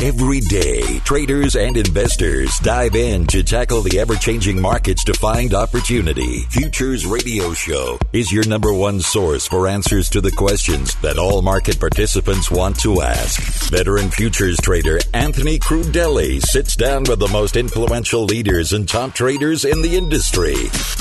[0.00, 5.52] Every day, traders and investors dive in to tackle the ever changing markets to find
[5.54, 6.42] opportunity.
[6.50, 11.42] Futures Radio Show is your number one source for answers to the questions that all
[11.42, 13.70] market participants want to ask.
[13.72, 19.64] Veteran futures trader Anthony Crudele sits down with the most influential leaders and top traders
[19.64, 20.54] in the industry.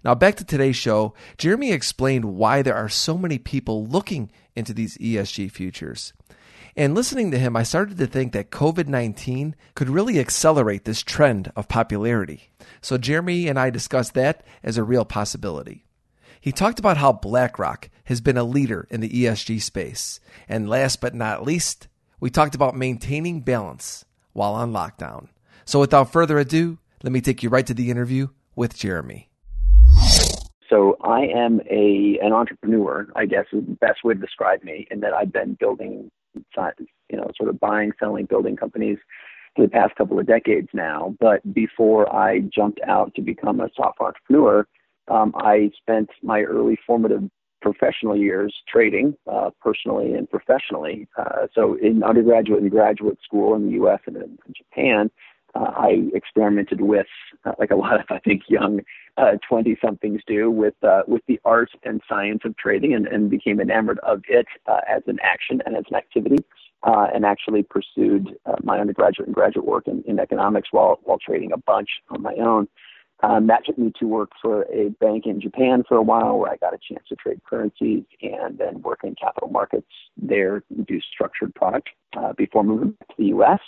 [0.05, 4.73] Now, back to today's show, Jeremie explained why there are so many people looking into
[4.75, 6.13] these ESG futures.
[6.79, 11.03] And listening to him, I started to think that COVID 19 could really accelerate this
[11.03, 12.53] trend of popularity.
[12.81, 15.87] So, Jeremie and I discussed that as a real possibility.
[16.41, 20.21] He talked about how BlackRock has been a leader in the ESG space.
[20.49, 21.89] And last but not least,
[22.21, 25.31] we talked about maintaining balance while on lockdown.
[25.65, 29.29] So, without further ado, let me take you right to the interview with Jeremie.
[30.71, 34.87] So I am a an entrepreneur, I guess is the best way to describe me,
[34.91, 36.11] in that I've been building,
[36.57, 38.99] you know, sort of buying, selling, building companies
[39.57, 41.15] for the past couple of decades now.
[41.21, 44.67] But before I jumped out to become a software entrepreneur,
[45.09, 47.23] um, I spent my early formative
[47.61, 51.09] professional years trading, uh, personally and professionally.
[51.19, 54.01] Uh, so in undergraduate and graduate school in the U.S.
[54.07, 55.11] and in, in Japan,
[55.55, 57.07] uh, I experimented with,
[57.45, 58.81] uh, like a lot of I think young
[59.49, 63.31] twenty uh, somethings do, with uh, with the art and science of trading, and, and
[63.31, 66.45] became enamored of it uh, as an action and as an activity,
[66.85, 71.19] uh, and actually pursued uh, my undergraduate and graduate work in, in economics while while
[71.19, 72.69] trading a bunch on my own.
[73.21, 76.53] Um, that took me to work for a bank in Japan for a while, where
[76.53, 81.01] I got a chance to trade currencies and then work in capital markets there, do
[81.01, 83.59] structured product uh, before moving to the U.S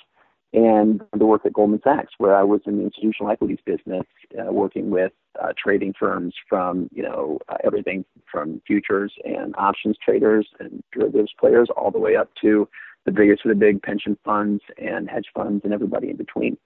[0.53, 4.05] and the work at Goldman Sachs, where I was in the institutional equities business,
[4.39, 9.97] uh, working with uh, trading firms from you know uh, everything from futures and options
[10.05, 12.69] traders and derivatives players, all the way up to
[13.07, 16.57] the biggest of the big pension funds and hedge funds and everybody in between.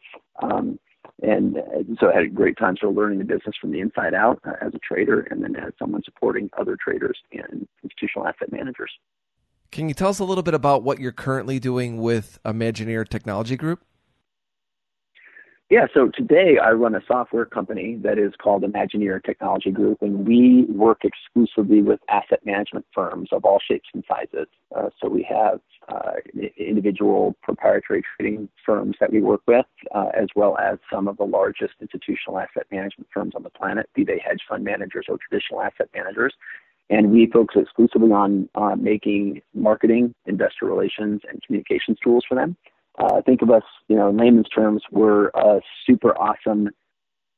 [0.42, 0.78] Um,
[1.22, 3.80] and uh, so I had a great time sort of learning the business from the
[3.80, 8.26] inside out uh, as a trader, and then as someone supporting other traders and institutional
[8.26, 8.90] asset managers.
[9.74, 13.56] Can you tell us a little bit about what you're currently doing with Imagineer Technology
[13.56, 13.82] Group?
[15.68, 20.28] Yeah, so today I run a software company that is called Imagineer Technology Group, and
[20.28, 24.46] we work exclusively with asset management firms of all shapes and sizes.
[24.76, 25.58] Uh, so we have
[25.88, 26.12] uh,
[26.56, 31.24] individual proprietary trading firms that we work with, uh, as well as some of the
[31.24, 35.60] largest institutional asset management firms on the planet, be they hedge fund managers or traditional
[35.60, 36.32] asset managers
[36.90, 42.56] and we focus exclusively on uh, making marketing, investor relations, and communications tools for them.
[42.98, 46.70] Uh, think of us, you know, in layman's terms, we're a super awesome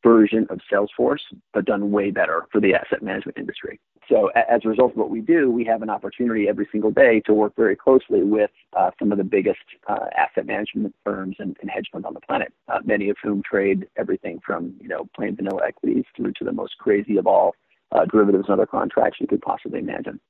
[0.05, 3.81] version of Salesforce, but done way better for the asset management industry.
[4.09, 7.21] So, as a result of what we do, we have an opportunity every single day
[7.27, 9.59] to work very closely with uh, some of the biggest
[9.89, 13.43] uh, asset management firms and, and, hedge funds on the planet, uh, many of whom
[13.43, 17.57] trade everything from you know plain vanilla equities through to the most crazy of all
[17.92, 20.21] uh, derivatives and other contracts you could possibly imagine.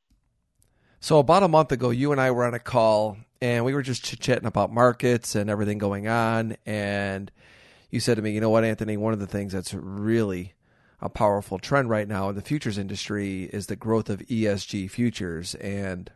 [1.00, 3.82] So about a month ago, you and I were on a call, and we were
[3.82, 6.56] just chit chatting about markets and everything going on.
[6.64, 7.30] And
[7.90, 8.96] you said to me, "You know what, Anthony?
[8.96, 10.54] One of the things that's really
[11.00, 15.54] a powerful trend right now in the futures industry is the growth of ESG futures."
[15.56, 16.10] And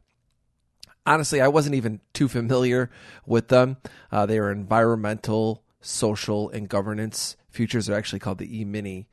[1.07, 2.91] honestly, I wasn't even too familiar
[3.27, 3.77] with them.
[4.11, 7.87] Uh, they are environmental, social, and governance futures.
[7.87, 9.09] They're actually called the E-mini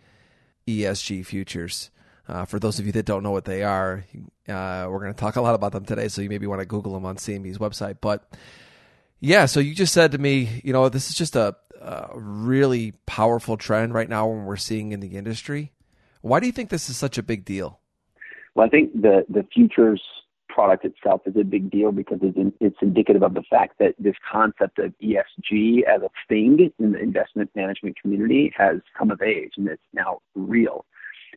[0.65, 1.91] ESG futures.
[2.27, 4.03] Uh, for those of you that don't know what they are,
[4.47, 6.65] uh, we're going to talk a lot about them today, so you maybe want to
[6.65, 7.97] Google them on CME's website.
[8.01, 8.29] But
[9.19, 12.94] yeah, so you just said to me, you know, this is just a, a really
[13.06, 15.71] powerful trend right now when we're seeing in the industry.
[16.21, 17.79] Why do you think this is such a big deal?
[18.56, 20.01] Well, I think the the futures
[20.57, 23.94] product itself is a big deal because it's, in, it's indicative of the fact that
[24.00, 29.21] this concept of ESG as a thing in the investment management community has come of
[29.21, 30.83] age and it's now real.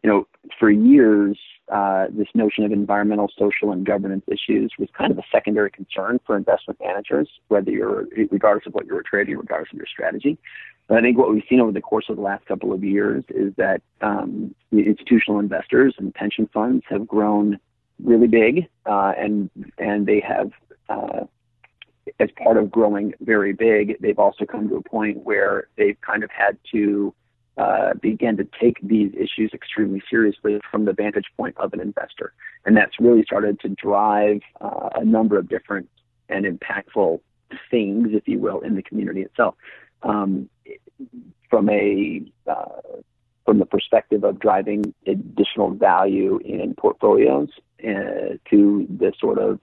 [0.02, 0.26] You know,
[0.58, 1.38] for years,
[1.70, 6.18] uh, this notion of environmental, social, and governance issues was kind of a secondary concern
[6.26, 10.38] for investment managers, whether you're, regardless of what you're trading, regardless of your strategy.
[10.88, 13.22] But I think what we've seen over the course of the last couple of years
[13.28, 17.60] is that um, institutional investors and pension funds have grown
[18.02, 20.50] really big, uh, and and they have,
[20.88, 21.26] uh,
[22.18, 26.24] as part of growing very big, they've also come to a point where they've kind
[26.24, 27.14] of had to
[27.60, 32.32] uh, begin to take these issues extremely seriously from the vantage point of an investor,
[32.64, 35.88] and that's really started to drive uh, a number of different
[36.30, 37.20] and impactful
[37.70, 39.54] things, if you will, in the community itself.
[40.02, 40.48] Um,
[41.50, 42.80] from a uh,
[43.44, 47.50] from the perspective of driving additional value in portfolios
[47.82, 49.60] uh, to the sort of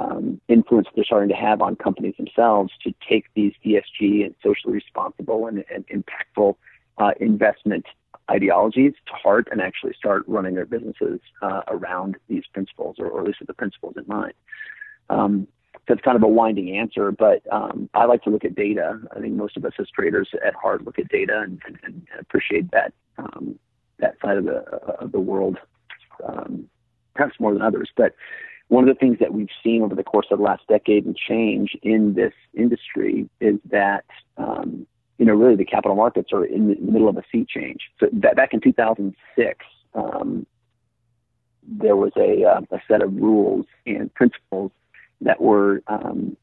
[0.00, 4.74] um, influence they're starting to have on companies themselves to take these ESG and socially
[4.74, 6.56] responsible and, and impactful
[6.98, 7.86] uh, investment
[8.30, 13.20] ideologies to heart and actually start running their businesses uh, around these principles, or, or,
[13.20, 14.34] at least with the principles in mind.
[15.10, 15.46] Um,
[15.86, 18.98] that's kind of a winding answer, but um, I like to look at data.
[19.14, 22.06] I think most of us as traders at heart look at data and, and, and
[22.18, 23.58] appreciate that um,
[23.98, 24.64] that side of the
[24.98, 25.58] of the world
[26.26, 26.68] um,
[27.14, 27.90] perhaps more than others.
[27.96, 28.14] But
[28.68, 31.16] one of the things that we've seen over the course of the last decade and
[31.16, 34.04] change in this industry is that
[34.36, 34.86] um,
[35.18, 37.80] you know really the capital markets are in the middle of a sea change.
[38.00, 39.64] So that, back in 2006.
[39.94, 40.46] Um,
[41.68, 44.70] there was a, uh, a set of rules and principles
[45.20, 46.36] that were um,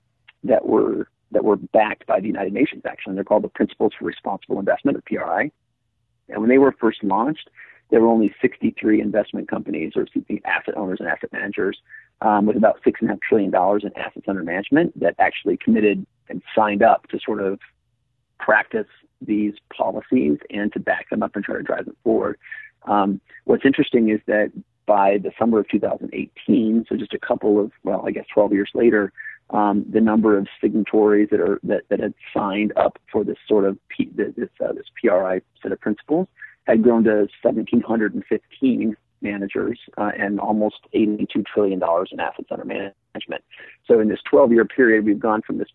[0.44, 2.84] that were that were backed by the United Nations.
[2.86, 5.52] Actually, they're called the Principles for Responsible Investment, or PRI.
[6.30, 7.50] And when they were first launched,
[7.90, 10.06] there were only 63 investment companies, or
[10.46, 11.80] asset owners and asset managers,
[12.22, 15.58] um, with about six and a half trillion dollars in assets under management that actually
[15.58, 17.60] committed and signed up to sort of
[18.44, 18.88] practice
[19.22, 22.38] these policies and to back them up and try to drive them forward.
[22.84, 24.52] Um, what's interesting is that
[24.86, 28.70] by the summer of 2018, so just a couple of, well, I guess 12 years
[28.74, 29.14] later,
[29.50, 33.66] um, the number of signatories that are that, that had signed up for this sort
[33.66, 36.28] of P, this uh, this PRI set of principles
[36.66, 43.44] had grown to 1,715 managers uh, and almost 82 trillion dollars in assets under management.
[43.88, 45.70] So in this 12-year period, we've gone from this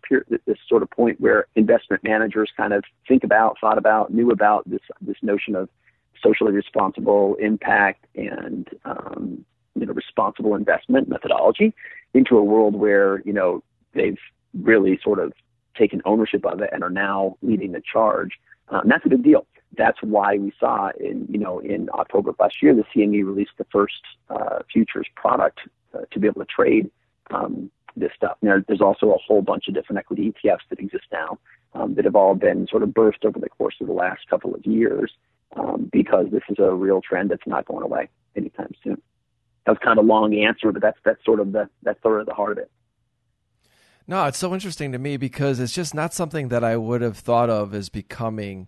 [0.45, 4.69] this sort of point where investment managers kind of think about, thought about, knew about
[4.69, 5.69] this this notion of
[6.21, 11.73] socially responsible impact and um, you know responsible investment methodology
[12.13, 13.63] into a world where you know
[13.93, 14.19] they've
[14.61, 15.33] really sort of
[15.77, 18.31] taken ownership of it and are now leading the charge.
[18.69, 19.45] Um, that's a big deal.
[19.77, 23.57] That's why we saw in you know in October of last year the CME released
[23.57, 25.59] the first uh, futures product
[25.93, 26.89] uh, to be able to trade
[27.31, 28.37] um, this stuff.
[28.41, 31.39] Now, there's also a whole bunch of different equity ETFs that exist now
[31.73, 34.55] um, that have all been sort of birthed over the course of the last couple
[34.55, 35.11] of years
[35.55, 39.01] um, because this is a real trend that's not going away anytime soon.
[39.65, 42.21] That was kind of a long answer, but that's that's sort of the that's sort
[42.21, 42.71] of the heart of it.
[44.07, 47.17] No, it's so interesting to me because it's just not something that I would have
[47.17, 48.67] thought of as becoming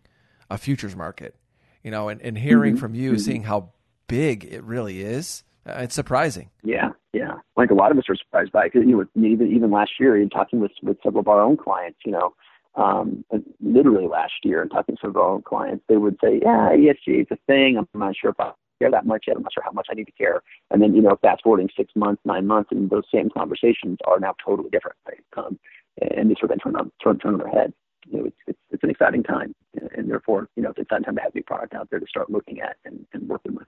[0.51, 1.35] a futures market.
[1.83, 2.79] You know, and, and hearing mm-hmm.
[2.79, 3.19] from you, mm-hmm.
[3.19, 3.71] seeing how
[4.07, 6.49] big it really is, uh, it's surprising.
[6.63, 7.33] Yeah, yeah.
[7.55, 9.91] Like a lot of us are surprised by it because you know, even even last
[9.99, 12.33] year, in talking with with several of our own clients, you know,
[12.75, 13.23] um,
[13.61, 16.69] literally last year, and talking to several of our own clients, they would say, "Yeah,
[16.71, 17.77] ESG is a thing.
[17.77, 19.37] I'm not sure if I care that much yet.
[19.37, 20.41] I'm not sure how much I need to care."
[20.71, 24.19] And then you know, fast forwarding six months, nine months, and those same conversations are
[24.19, 24.97] now totally different.
[25.07, 25.23] Right?
[25.37, 25.59] Um,
[26.01, 27.73] and they sort of turn on turn turn on their head.
[28.05, 29.53] You know, it's, it's it's an exciting time,
[29.95, 32.07] and therefore, you know, it's an exciting time to have new product out there to
[32.07, 33.67] start looking at and, and working with.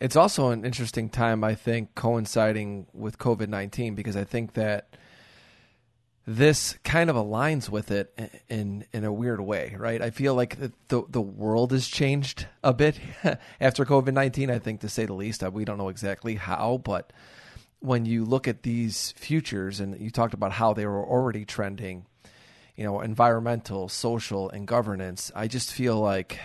[0.00, 4.96] It's also an interesting time, I think, coinciding with COVID nineteen, because I think that
[6.26, 8.16] this kind of aligns with it
[8.48, 10.00] in in a weird way, right?
[10.00, 12.98] I feel like the the world has changed a bit
[13.60, 14.50] after COVID nineteen.
[14.50, 17.12] I think, to say the least, we don't know exactly how, but
[17.80, 22.06] when you look at these futures, and you talked about how they were already trending,
[22.76, 26.38] you know, environmental, social, and governance, I just feel like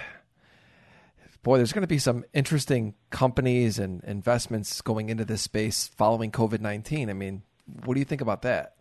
[1.45, 6.31] boy, there's going to be some interesting companies and investments going into this space following
[6.31, 7.09] COVID 19.
[7.09, 7.43] I mean,
[7.85, 8.73] what do you think about that?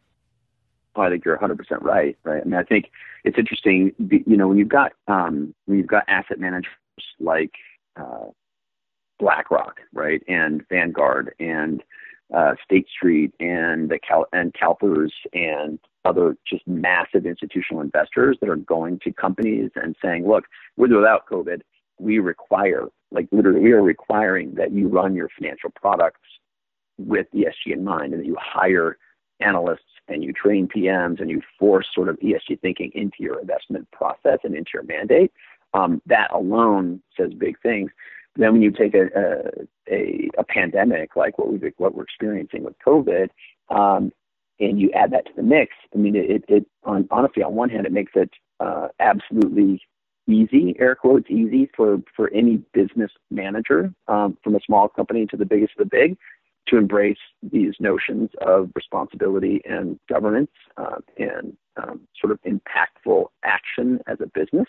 [0.97, 2.17] I think you're 100% right.
[2.25, 2.41] Right.
[2.41, 2.91] I mean, I think
[3.25, 3.93] it's interesting.
[3.99, 6.71] You know, when you've got um, when you've got asset managers
[7.21, 7.53] like
[7.97, 8.27] uh,
[9.19, 11.83] BlackRock, right, and Vanguard and
[12.35, 18.49] uh, State Street and the Cal- and CalPERS and other just massive institutional investors that
[18.49, 20.45] are going to companies and saying, look,
[20.77, 21.63] with or without COVID,
[21.99, 26.21] we require, like literally, we are requiring that you run your financial products
[26.99, 28.99] with ESG in mind and that you hire
[29.41, 33.91] analysts and you train PMs and you force sort of ESG thinking into your investment
[33.91, 35.33] process and into your mandate.
[35.73, 37.91] Um, that alone says big things.
[38.37, 39.51] Then when you take a,
[39.91, 43.29] a, a pandemic like what we what we're experiencing with COVID,
[43.71, 44.13] um,
[44.61, 47.71] and you add that to the mix, I mean, it, it on, honestly, on one
[47.71, 48.31] hand, it makes it
[48.61, 49.81] uh, absolutely
[50.27, 55.37] easy, air quotes, easy for, for any business manager, um, from a small company to
[55.37, 56.17] the biggest of the big,
[56.69, 64.01] to embrace these notions of responsibility and governance uh, and um, sort of impactful action
[64.07, 64.67] as a business.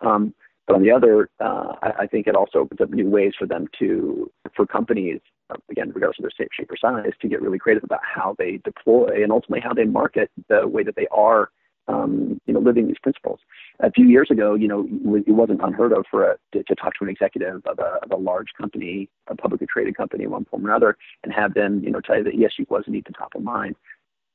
[0.00, 0.34] Um,
[0.68, 3.46] but on the other, uh, I, I, think it also opens up new ways for
[3.46, 7.40] them to, for companies, uh, again, regardless of their shape shape or size, to get
[7.40, 11.06] really creative about how they deploy and ultimately how they market the way that they
[11.10, 11.48] are,
[11.88, 13.40] um, you know, living these principles.
[13.80, 16.92] A few years ago, you know, it wasn't unheard of for a, to, to talk
[16.98, 20.44] to an executive of a, of a large company, a publicly traded company, in one
[20.44, 23.14] form or another, and have them, you know, tell you that yes, ESG wasn't even
[23.14, 23.74] top of mind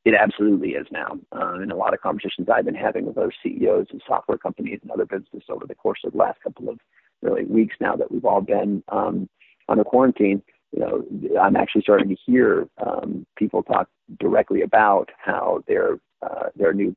[0.05, 1.17] it absolutely is now.
[1.31, 4.79] Uh, in a lot of conversations I've been having with other CEOs of software companies
[4.81, 6.79] and other businesses over the course of the last couple of
[7.21, 9.29] really weeks now that we've all been um,
[9.69, 10.41] under quarantine,
[10.71, 13.87] you know, I'm actually starting to hear um, people talk
[14.19, 16.95] directly about how their uh, their new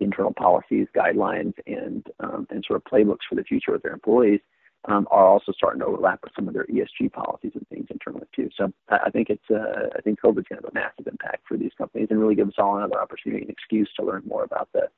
[0.00, 4.40] internal policies, guidelines, and um, and sort of playbooks for the future of their employees
[4.86, 8.26] um, are also starting to overlap with some of their ESG policies and things internally
[8.34, 8.48] too.
[8.56, 11.46] So I, I think it's uh, I think COVID's going to have a massive impact
[11.48, 14.44] for these companies and really give us all another opportunity and excuse to learn more
[14.44, 14.88] about the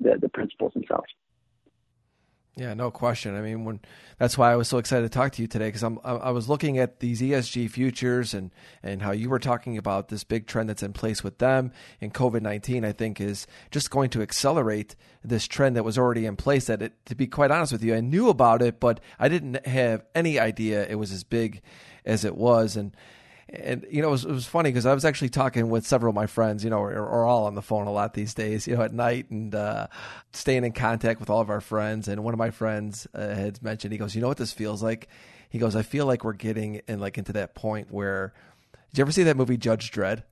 [0.00, 1.08] the, the principles themselves.
[2.58, 3.36] Yeah, no question.
[3.36, 3.78] I mean, when
[4.18, 6.48] that's why I was so excited to talk to you today because I'm I was
[6.48, 8.50] looking at these ESG futures and
[8.82, 12.12] and how you were talking about this big trend that's in place with them and
[12.12, 12.84] COVID nineteen.
[12.84, 16.66] I think is just going to accelerate this trend that was already in place.
[16.66, 19.64] That it, to be quite honest with you, I knew about it, but I didn't
[19.64, 21.62] have any idea it was as big
[22.04, 22.76] as it was.
[22.76, 22.92] And
[23.50, 26.10] and you know it was, it was funny because I was actually talking with several
[26.10, 28.66] of my friends, you know, or, or all on the phone a lot these days,
[28.66, 29.86] you know, at night and uh,
[30.32, 32.08] staying in contact with all of our friends.
[32.08, 34.82] And one of my friends uh, had mentioned, he goes, "You know what this feels
[34.82, 35.08] like?"
[35.48, 38.32] He goes, "I feel like we're getting in like into that point where."
[38.90, 40.22] Did you ever see that movie Judge Dredd?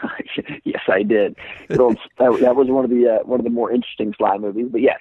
[0.64, 1.36] yes, I did.
[1.68, 4.80] that, that, was one of the uh, one of the more interesting Sly movies, but
[4.80, 4.98] yes.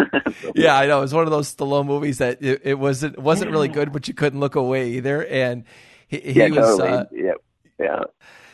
[0.54, 0.98] yeah, I know.
[0.98, 4.08] It was one of those Stallone movies that it, it wasn't wasn't really good, but
[4.08, 5.24] you couldn't look away either.
[5.26, 5.64] And
[6.08, 6.88] he, he yeah, was, totally.
[6.88, 7.32] Uh, yeah,
[7.78, 8.04] yeah.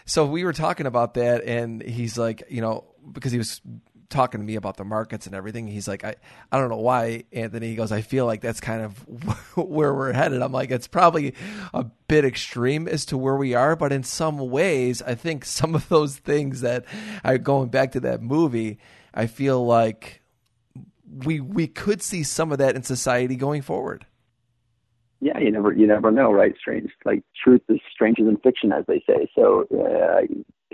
[0.06, 3.62] So we were talking about that, and he's like, you know, because he was
[4.10, 5.66] talking to me about the markets and everything.
[5.66, 6.14] He's like, I,
[6.52, 7.68] I don't know why, Anthony.
[7.68, 8.98] He goes, I feel like that's kind of
[9.56, 10.42] where we're headed.
[10.42, 11.34] I'm like, it's probably
[11.72, 15.74] a bit extreme as to where we are, but in some ways, I think some
[15.74, 16.84] of those things that
[17.24, 18.78] are going back to that movie,
[19.12, 20.22] I feel like
[21.24, 24.04] we we could see some of that in society going forward
[25.24, 26.54] yeah, you never you never know, right?
[26.60, 29.26] Strange, like truth is stranger than fiction, as they say.
[29.34, 30.20] So uh,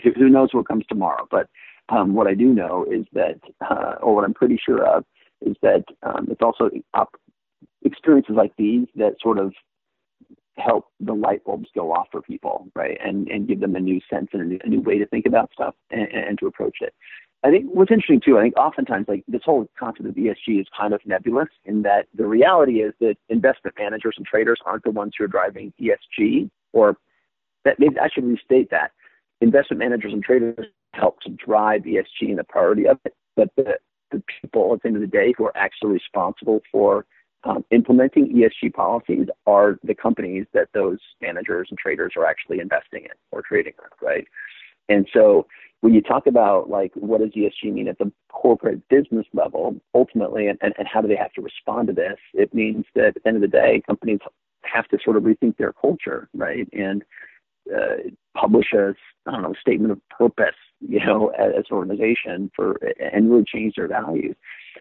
[0.02, 1.28] who, knows what comes tomorrow?
[1.30, 1.46] But
[1.88, 5.04] um, what I do know is that, uh, or what I'm pretty sure of,
[5.40, 7.14] is that um, it's also up
[7.84, 9.54] experiences like these that sort of
[10.56, 12.98] help the light bulbs go off for people, right?
[13.04, 15.26] And and give them a new sense and a new, a new way to think
[15.26, 16.92] about stuff and, and to approach it.
[17.42, 20.66] I think what's interesting too, I think oftentimes like this whole concept of ESG is
[20.78, 24.90] kind of nebulous in that the reality is that investment managers and traders aren't the
[24.90, 26.98] ones who are driving ESG or
[27.64, 28.92] that maybe I should restate that.
[29.40, 33.78] Investment managers and traders help to drive ESG and the priority of it, but the,
[34.10, 37.06] the people at the end of the day who are actually responsible for
[37.44, 43.04] um, implementing ESG policies are the companies that those managers and traders are actually investing
[43.04, 44.26] in or trading with, right?
[44.90, 45.46] And so
[45.80, 50.48] when you talk about like what does ESG mean at the corporate business level, ultimately,
[50.48, 53.14] and, and, and how do they have to respond to this, it means that at
[53.14, 54.18] the end of the day, companies
[54.62, 56.68] have to sort of rethink their culture, right?
[56.72, 57.02] And
[57.74, 58.94] uh, publish a
[59.26, 63.44] I don't know statement of purpose, you know, as, as an organization for and really
[63.44, 64.34] change their values.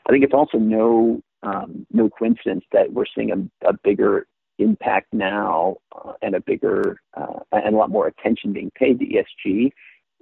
[0.08, 5.14] I think it's also no um, no coincidence that we're seeing a, a bigger impact
[5.14, 9.72] now uh, and a bigger uh, and a lot more attention being paid to ESG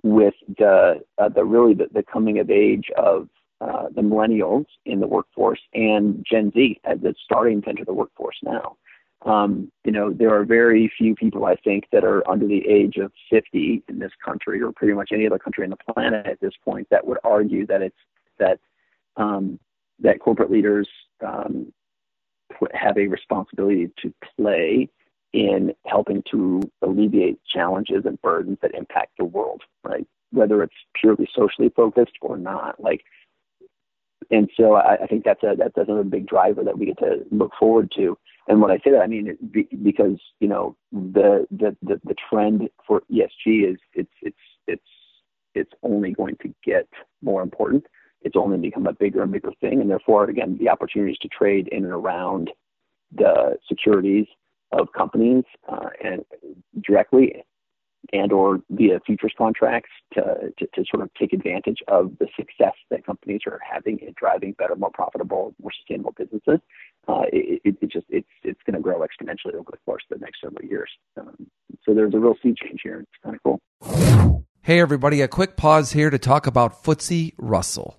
[0.04, 3.28] with the uh, the really the, the, coming of age of
[3.62, 8.38] uh, the millennials in the workforce and Gen Z as starting to enter the workforce
[8.44, 8.78] now.
[9.26, 12.98] Um, you know, there are very few people I think that are under the age
[12.98, 16.40] of 50 in this country, or pretty much any other country on the planet at
[16.40, 17.98] this point, that would argue that it's
[18.38, 18.60] that
[19.16, 19.60] um,
[20.00, 20.88] that corporate leaders
[21.26, 21.74] um,
[22.74, 24.88] have a responsibility to play
[25.34, 30.08] in helping to alleviate challenges and burdens that impact the world, right?
[30.32, 33.02] Whether it's purely socially focused or not, like.
[34.30, 37.26] And so I, I think that's a that's another big driver that we get to
[37.32, 38.18] look forward to.
[38.50, 42.02] And when I say that, I mean it be, because you know the, the the
[42.04, 44.82] the trend for ESG is it's it's it's
[45.56, 46.88] it's only going to get
[47.22, 47.86] more important.
[48.22, 51.70] It's only become a bigger and bigger thing, and therefore, again, the opportunities to trade
[51.72, 52.52] in and around
[53.16, 54.26] the securities
[54.72, 56.26] of companies uh, and
[56.86, 57.44] directly
[58.14, 60.22] and or via futures contracts to,
[60.58, 64.54] to, to, sort of take advantage of the success that companies are having in driving
[64.54, 66.60] better, more profitable, more sustainable businesses.
[67.08, 70.20] Uh, it, it, it, just it's it's going to grow exponentially over the course of
[70.20, 70.90] the next several years.
[71.20, 71.48] Um,
[71.84, 73.02] so there's a real sea change here.
[73.02, 74.44] It's kind of cool.
[74.62, 77.98] Hey everybody, a quick pause here to talk about FTSE Russell.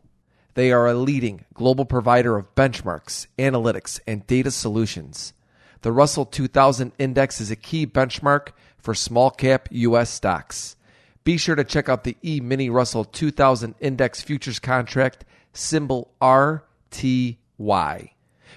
[0.54, 5.32] They are a leading global provider of benchmarks, analytics, and data solutions.
[5.82, 10.10] The Russell 2000 Index is a key benchmark for small cap U.S.
[10.10, 10.76] stocks.
[11.24, 18.10] Be sure to check out the E Mini Russell 2000 Index Futures Contract, symbol RTY.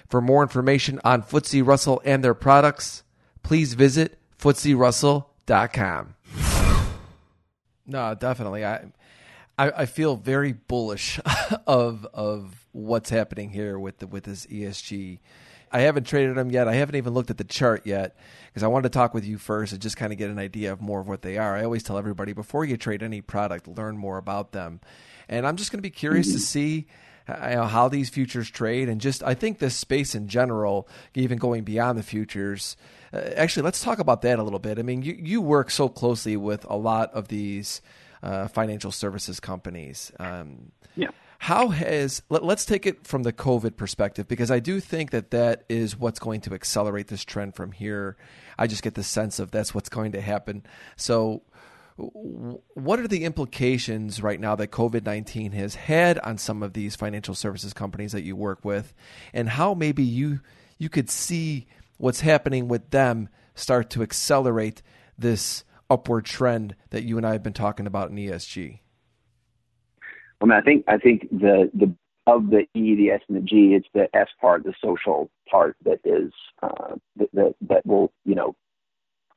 [0.08, 3.02] For more information on FTSE Russell and their products,
[3.42, 6.14] please visit FTSERussell.com.
[7.86, 8.64] No, definitely.
[8.64, 8.86] I,
[9.58, 11.20] I, I feel very bullish
[11.66, 15.18] of of what's happening here with the, with this ESG
[15.72, 16.68] I haven't traded them yet.
[16.68, 19.38] I haven't even looked at the chart yet because I wanted to talk with you
[19.38, 21.56] first and just kind of get an idea of more of what they are.
[21.56, 24.80] I always tell everybody before you trade any product, learn more about them.
[25.28, 26.36] And I'm just going to be curious mm-hmm.
[26.36, 26.86] to see
[27.28, 31.64] uh, how these futures trade and just I think this space in general, even going
[31.64, 32.76] beyond the futures.
[33.12, 34.78] Uh, actually, let's talk about that a little bit.
[34.78, 37.80] I mean, you you work so closely with a lot of these
[38.22, 40.12] uh, financial services companies.
[40.18, 41.08] Um, yeah.
[41.42, 45.32] How has let, us take it from the COVID perspective because I do think that
[45.32, 48.16] that is what's going to accelerate this trend from here.
[48.56, 50.62] I just get the sense of that's what's going to happen.
[50.94, 51.42] So,
[51.96, 56.94] what are the implications right now that COVID 19 has had on some of these
[56.94, 58.94] financial services companies that you work with,
[59.34, 60.42] and how maybe you
[60.78, 61.66] you could see
[61.98, 64.80] what's happening with them start to accelerate
[65.18, 68.78] this upward trend that you and I have been talking about in ESG?
[70.42, 71.94] I mean, I think I think the the
[72.26, 75.76] of the E, the S, and the G, it's the S part, the social part
[75.84, 76.96] that is uh,
[77.32, 78.54] that, that will you know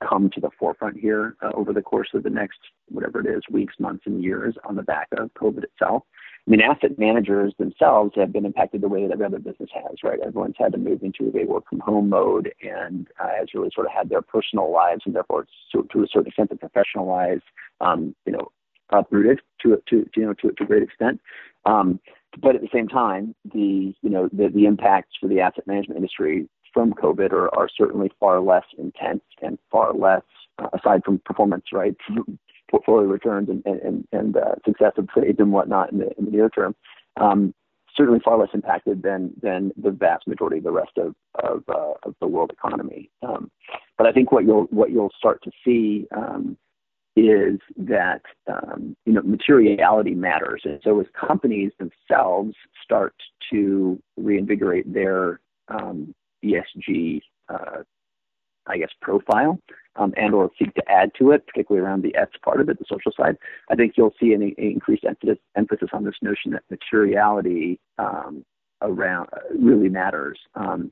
[0.07, 3.43] come to the forefront here uh, over the course of the next whatever it is
[3.49, 6.03] weeks, months, and years on the back of COVID itself.
[6.47, 9.95] I mean, asset managers themselves have been impacted the way that every other business has,
[10.03, 10.19] right?
[10.19, 13.87] Everyone's had to move into a work from home mode and uh, has really sort
[13.87, 17.41] of had their personal lives and therefore to, to a certain extent the professional lives,
[17.81, 18.51] um, you know,
[18.91, 21.21] uprooted to to, to you know to, to a great extent.
[21.65, 21.99] Um,
[22.41, 25.97] but at the same time, the you know the, the impacts for the asset management
[25.97, 30.23] industry from COVID are, are certainly far less intense and far less,
[30.59, 31.95] uh, aside from performance, right,
[32.69, 36.31] portfolio returns and and, and uh, success of trades and whatnot in the, in the
[36.31, 36.75] near term.
[37.17, 37.53] Um,
[37.95, 41.93] certainly far less impacted than than the vast majority of the rest of of, uh,
[42.03, 43.09] of the world economy.
[43.23, 43.49] Um,
[43.97, 46.57] but I think what you'll what you'll start to see um,
[47.15, 53.13] is that um, you know materiality matters, and so as companies themselves start
[53.51, 57.83] to reinvigorate their um, ESG, uh,
[58.67, 59.59] I guess, profile,
[59.95, 62.77] um, and or seek to add to it, particularly around the S part of it,
[62.79, 63.37] the social side,
[63.69, 68.43] I think you'll see an, an increased emphasis, emphasis on this notion that materiality um,
[68.81, 70.39] around uh, really matters.
[70.55, 70.91] Um,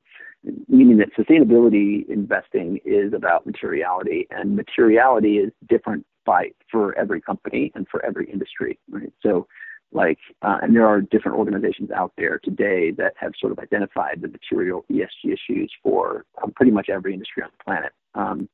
[0.67, 7.71] meaning that sustainability investing is about materiality, and materiality is different by for every company
[7.75, 9.12] and for every industry, right?
[9.21, 9.47] So,
[9.91, 14.21] like, uh, and there are different organizations out there today that have sort of identified
[14.21, 17.91] the material ESG issues for um, pretty much every industry on the planet.
[18.15, 18.49] Um,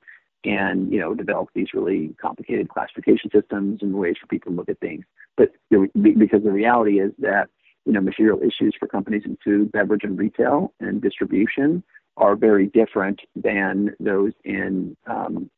[0.45, 4.69] and you know develop these really complicated classification systems and ways for people to look
[4.69, 5.03] at things.
[5.35, 7.49] But because the reality is that
[7.85, 11.83] you know material issues for companies in food, beverage, and retail and distribution
[12.17, 15.49] are very different than those in um,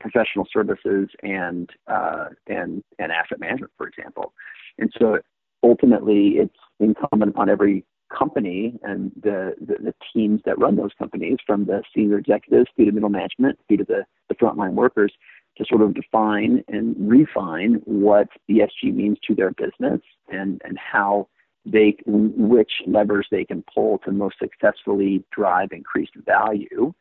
[0.00, 4.32] professional services and uh, and and asset management, for example.
[4.78, 5.18] And so
[5.62, 7.84] ultimately, it's incumbent upon every
[8.16, 12.86] company and the, the, the teams that run those companies, from the senior executives through
[12.86, 15.12] to middle management through to the, the frontline workers,
[15.56, 20.00] to sort of define and refine what ESG means to their business
[20.32, 21.28] and and how
[21.64, 26.92] they which levers they can pull to most successfully drive increased value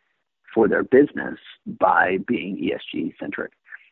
[0.54, 1.40] for their business
[1.80, 3.52] by being ESG centric.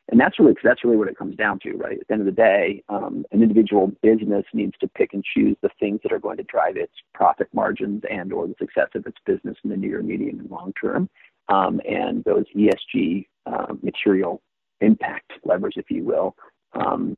[0.10, 1.99] And that's really that's really what it comes down to, right?
[1.99, 5.58] At the end of the day, um, an individual business needs to pick and choose
[5.62, 9.08] the things that are going to drive its profit margins and or the success of
[9.08, 11.10] its business in the near, medium, and long term.
[11.49, 14.41] Um, and those ESG uh, material
[14.82, 16.36] impact levers, if you will,
[16.73, 17.17] um,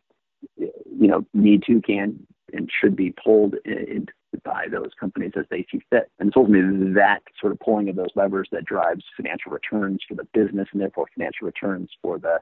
[0.57, 4.07] you know, need to, can, and should be pulled in,
[4.43, 6.09] by those companies as they see fit.
[6.19, 10.15] And it's ultimately that sort of pulling of those levers that drives financial returns for
[10.15, 12.39] the business and therefore financial returns for the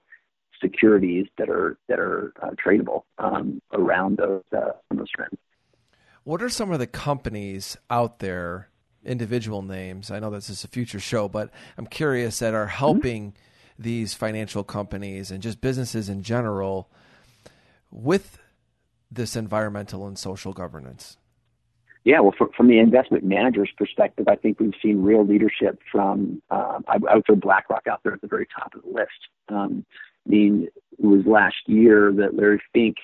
[0.61, 5.35] securities that are that are uh, tradable um, around those uh, those trends.
[6.23, 8.69] What are some of the companies out there,
[9.03, 10.09] individual names?
[10.09, 13.83] I know this is a future show, but I'm curious that are helping mm-hmm.
[13.83, 16.89] these financial companies and just businesses in general
[17.91, 18.37] with
[19.11, 21.17] this environmental and social governance?
[22.05, 26.41] Yeah, well, for, from the investment manager's perspective, I think we've seen real leadership from,
[26.51, 29.09] um, I, I, would throw BlackRock out there at the very top of the list.
[29.49, 29.83] Um,
[30.27, 30.67] I mean,
[30.99, 32.97] it was last year that Larry Fink,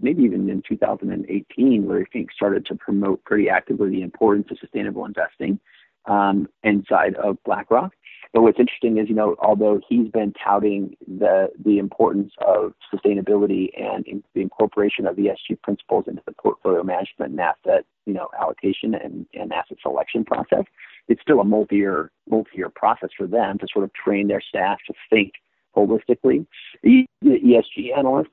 [0.00, 5.04] maybe even in 2018, Larry Fink started to promote pretty actively the importance of sustainable
[5.04, 5.60] investing
[6.06, 7.92] um, inside of BlackRock.
[8.32, 13.70] But what's interesting is, you know, although he's been touting the the importance of sustainability
[13.76, 18.28] and in, the incorporation of ESG principles into the portfolio management and asset, you know,
[18.40, 20.64] allocation and, and asset selection process,
[21.08, 24.94] it's still a multi-year multi-year process for them to sort of train their staff to
[25.08, 25.32] think
[25.76, 26.46] holistically.
[26.84, 28.30] The ESG analysts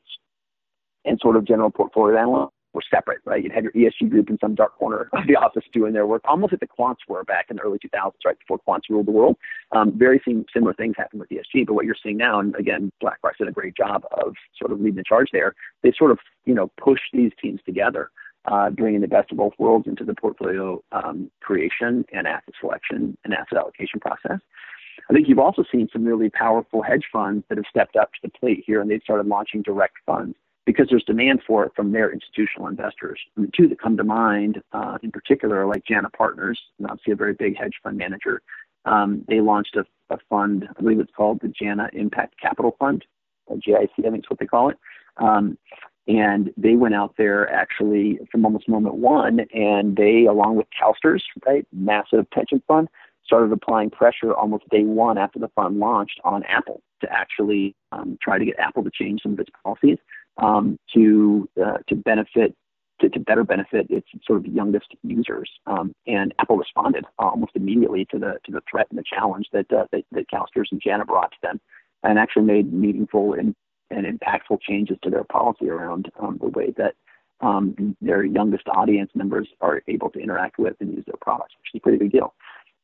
[1.05, 3.43] and sort of general portfolio analysts were separate, right?
[3.43, 6.21] You'd have your ESG group in some dark corner of the office doing their work,
[6.25, 9.11] almost like the quants were back in the early 2000s, right before quants ruled the
[9.11, 9.35] world.
[9.71, 10.21] Um, very
[10.53, 13.51] similar things happen with ESG, but what you're seeing now, and again, BlackRock's did a
[13.51, 15.55] great job of sort of leading the charge there.
[15.81, 18.11] They sort of, you know, push these teams together,
[18.45, 23.17] uh, bringing the best of both worlds into the portfolio um, creation and asset selection
[23.23, 24.39] and asset allocation process.
[25.09, 28.19] I think you've also seen some really powerful hedge funds that have stepped up to
[28.21, 30.35] the plate here, and they've started launching direct funds
[30.77, 33.19] because there's demand for it from their institutional investors.
[33.35, 37.13] And the two that come to mind uh, in particular are like JANA Partners, obviously
[37.13, 38.41] a very big hedge fund manager.
[38.85, 43.05] Um, they launched a, a, fund, I believe it's called the JANA Impact Capital Fund,
[43.49, 44.77] GIC, I think is what they call it.
[45.17, 45.57] Um,
[46.07, 51.21] and they went out there actually from almost moment one, and they, along with CalSTRS,
[51.45, 52.87] right, massive pension fund,
[53.25, 58.17] started applying pressure almost day one after the fund launched on Apple to actually um,
[58.21, 59.97] try to get Apple to change some of its policies
[60.37, 62.55] um, to uh, to benefit
[63.01, 65.49] to, to, better benefit its sort of youngest users.
[65.67, 69.71] Um, and Apple responded almost immediately to the to the threat and the challenge that
[69.71, 71.59] uh, that, that CalSTRS and JANA brought to them,
[72.03, 73.55] and actually made meaningful and,
[73.91, 76.95] and impactful changes to their policy around um, the way that
[77.41, 81.73] um, their youngest audience members are able to interact with and use their products, which
[81.73, 82.33] is a pretty big deal.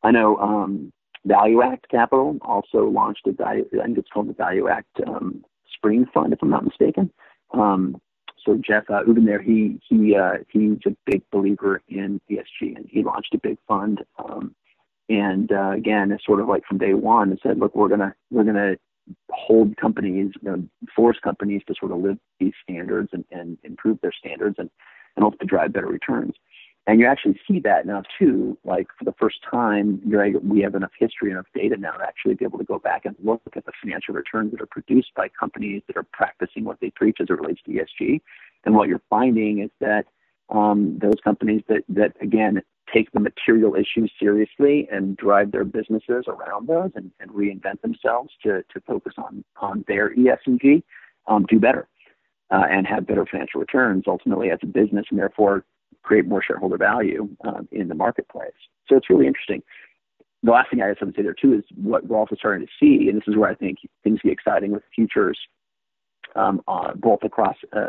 [0.03, 0.91] I know um,
[1.27, 5.43] ValueAct Capital also launched a value, I think it's called the ValueAct um,
[5.75, 7.11] Spring Fund, if I'm not mistaken.
[7.53, 8.01] Um,
[8.45, 13.03] so Jeff uh, there, he he uh, he's a big believer in ESG, and he
[13.03, 14.01] launched a big fund.
[14.19, 14.55] Um,
[15.09, 18.13] and uh, again, it's sort of like from day one, and said, look, we're gonna
[18.31, 18.75] we're gonna
[19.31, 20.63] hold companies, you know,
[20.95, 24.69] force companies to sort of live these standards and, and improve their standards and
[25.15, 26.33] and hope to drive better returns.
[26.85, 30.75] And you actually see that now too, like for the first time, you're, we have
[30.75, 33.65] enough history, enough data now to actually be able to go back and look at
[33.65, 37.27] the financial returns that are produced by companies that are practicing what they preach as
[37.29, 38.19] it relates to ESG.
[38.65, 40.05] And what you're finding is that
[40.49, 42.61] um, those companies that, that again
[42.93, 48.29] take the material issues seriously and drive their businesses around those and, and reinvent themselves
[48.43, 50.83] to, to focus on, on their ESG
[51.27, 51.87] um, do better.
[52.51, 55.65] Uh, and have better financial returns ultimately as a business and therefore
[56.03, 58.51] create more shareholder value um, in the marketplace.
[58.87, 59.63] So it's really interesting.
[60.43, 62.71] The last thing I have to say there too is what we're also starting to
[62.79, 65.39] see, and this is where I think things get exciting with futures,
[66.35, 67.79] um, uh, both across a,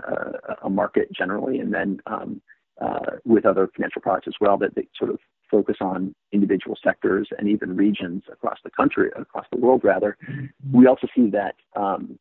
[0.62, 2.40] a, market generally, and then um,
[2.80, 5.18] uh, with other financial products as well, that they sort of
[5.50, 10.16] focus on individual sectors and even regions across the country, across the world rather.
[10.28, 10.76] Mm-hmm.
[10.76, 12.18] We also see that um,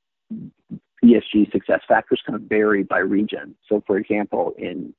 [1.04, 3.56] ESG success factors kind of vary by region.
[3.68, 4.94] So, for example, in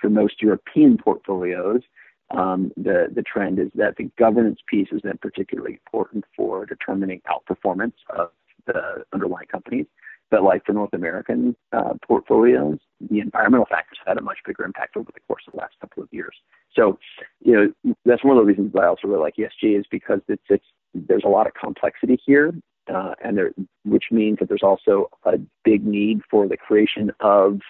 [0.00, 1.82] for most European portfolios,
[2.30, 7.20] um, the the trend is that the governance piece is then particularly important for determining
[7.28, 8.30] outperformance of
[8.66, 9.86] the underlying companies.
[10.30, 12.78] But like for North American uh, portfolios,
[13.10, 16.02] the environmental factors had a much bigger impact over the course of the last couple
[16.02, 16.34] of years.
[16.74, 16.98] So,
[17.40, 20.42] you know, that's one of the reasons I also really like ESG is because it's
[20.48, 22.54] it's there's a lot of complexity here,
[22.92, 23.52] uh, and there,
[23.84, 27.60] which means that there's also a big need for the creation of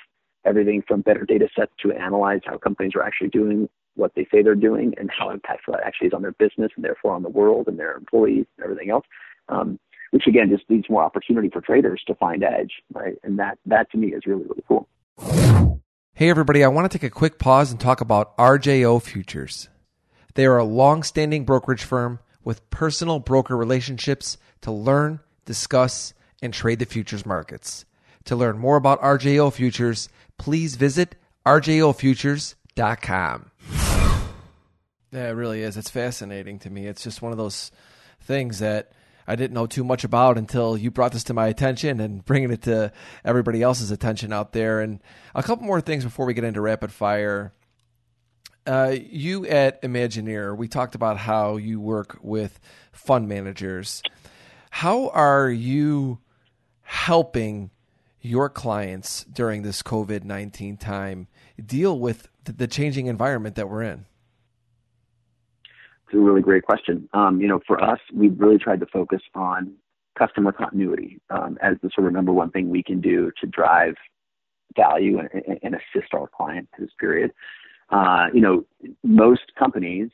[0.44, 4.42] everything from better data sets to analyze how companies are actually doing what they say
[4.42, 7.28] they're doing and how impactful that actually is on their business and therefore on the
[7.28, 9.04] world and their employees and everything else.
[9.48, 9.78] Um,
[10.10, 13.16] which again just leads more opportunity for traders to find edge, right?
[13.24, 14.88] And that that to me is really really cool.
[16.14, 19.68] Hey everybody, I want to take a quick pause and talk about RJO Futures.
[20.34, 26.78] They are a long-standing brokerage firm with personal broker relationships to learn, discuss, and trade
[26.78, 27.84] the futures markets.
[28.26, 31.16] To learn more about RJO Futures, please visit
[31.46, 33.50] rjofutures.com.
[35.12, 35.76] Yeah, it really is.
[35.76, 36.86] It's fascinating to me.
[36.86, 37.70] It's just one of those
[38.22, 38.90] things that
[39.26, 42.50] I didn't know too much about until you brought this to my attention and bringing
[42.50, 42.92] it to
[43.24, 44.80] everybody else's attention out there.
[44.80, 45.00] And
[45.34, 47.52] a couple more things before we get into rapid fire.
[48.66, 52.58] Uh, you at Imagineer, we talked about how you work with
[52.92, 54.02] fund managers.
[54.70, 56.18] How are you
[56.80, 57.70] helping
[58.24, 61.28] your clients during this COVID 19 time
[61.64, 64.06] deal with the changing environment that we're in?
[66.06, 67.08] It's a really great question.
[67.12, 69.74] Um, you know, for us, we've really tried to focus on
[70.18, 73.94] customer continuity um, as the sort of number one thing we can do to drive
[74.76, 77.32] value and, and assist our client through this period.
[77.90, 78.64] Uh, you know,
[79.02, 80.10] most companies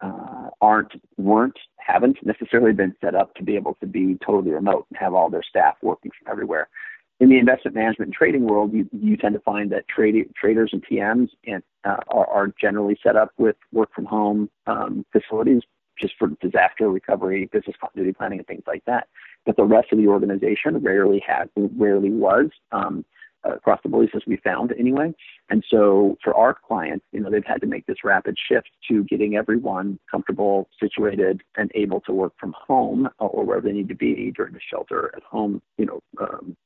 [0.00, 4.86] uh, aren't, weren't, haven't necessarily been set up to be able to be totally remote
[4.90, 6.68] and have all their staff working from everywhere.
[7.18, 10.70] In the investment management and trading world, you, you tend to find that trade, traders
[10.72, 15.62] and PMs and, uh, are, are, generally set up with work from home um, facilities
[15.98, 19.08] just for disaster recovery, business continuity planning, and things like that.
[19.46, 22.50] But the rest of the organization rarely had, rarely was.
[22.70, 23.04] Um,
[23.44, 25.14] across the board, as we found anyway.
[25.50, 29.04] And so for our clients, you know, they've had to make this rapid shift to
[29.04, 33.94] getting everyone comfortable, situated, and able to work from home or wherever they need to
[33.94, 36.56] be during the shelter at home, you know, um,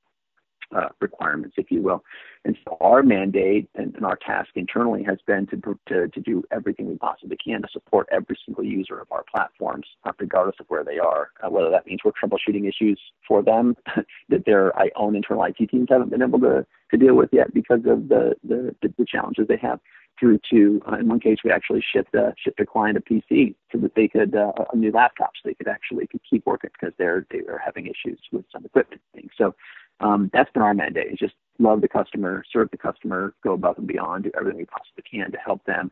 [0.74, 2.04] uh, requirements, if you will.
[2.44, 6.42] And so our mandate and, and our task internally has been to, to, to do
[6.50, 10.66] everything we possibly can to support every single user of our platforms, uh, regardless of
[10.68, 13.76] where they are, uh, whether that means we're troubleshooting issues for them
[14.28, 17.80] that their own internal IT teams haven't been able to, to deal with yet because
[17.86, 19.80] of the, the, the challenges they have
[20.18, 23.54] through to, uh, in one case, we actually shipped a, shipped a client a PC
[23.72, 26.70] so that they could, uh, a new laptop, so they could actually could keep working
[26.78, 29.30] because they're, they were having issues with some equipment things.
[29.36, 29.54] So
[30.00, 33.78] um, that's been our mandate is just love the customer, serve the customer, go above
[33.78, 35.90] and beyond, do everything we possibly can to help them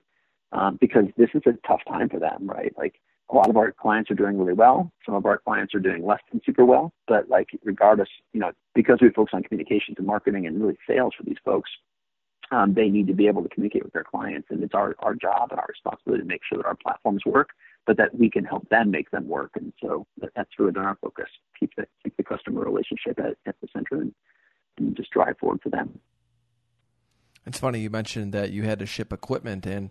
[0.52, 2.72] um, because this is a tough time for them, right?
[2.76, 2.94] Like
[3.30, 4.90] a lot of our clients are doing really well.
[5.04, 8.52] Some of our clients are doing less than super well, but like regardless, you know,
[8.74, 11.70] because we focus on communications and marketing and really sales for these folks,
[12.50, 15.14] um, they need to be able to communicate with their clients, and it's our our
[15.14, 17.50] job and our responsibility to make sure that our platforms work,
[17.86, 19.52] but that we can help them make them work.
[19.54, 23.56] And so that's really been our focus: keep the keep the customer relationship at, at
[23.60, 24.14] the center and,
[24.78, 25.98] and just drive forward for them.
[27.46, 29.90] It's funny you mentioned that you had to ship equipment, and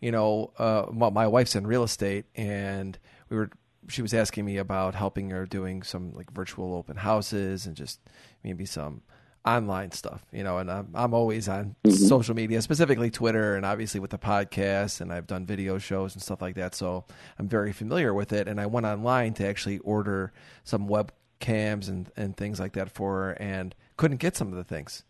[0.00, 3.50] you know, uh, my wife's in real estate, and we were
[3.88, 8.00] she was asking me about helping her doing some like virtual open houses and just
[8.42, 9.02] maybe some
[9.44, 11.90] online stuff, you know, and I'm, I'm always on mm-hmm.
[11.90, 16.22] social media, specifically Twitter, and obviously with the podcast, and I've done video shows and
[16.22, 16.74] stuff like that.
[16.74, 17.04] So
[17.38, 18.48] I'm very familiar with it.
[18.48, 20.32] And I went online to actually order
[20.64, 24.64] some webcams and, and things like that for her, and couldn't get some of the
[24.64, 25.04] things